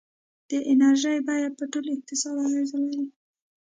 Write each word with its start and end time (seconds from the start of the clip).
د 0.49 0.51
انرژۍ 0.71 1.17
بیه 1.27 1.49
په 1.57 1.63
ټول 1.71 1.85
اقتصاد 1.95 2.35
اغېزه 2.45 2.77
لري. 2.83 3.03